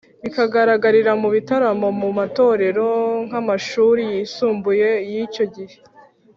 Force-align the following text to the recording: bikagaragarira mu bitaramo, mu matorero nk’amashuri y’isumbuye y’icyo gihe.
bikagaragarira 0.23 1.11
mu 1.21 1.29
bitaramo, 1.35 1.87
mu 2.01 2.09
matorero 2.17 2.87
nk’amashuri 3.25 4.01
y’isumbuye 4.11 4.89
y’icyo 5.11 5.45
gihe. 5.55 5.77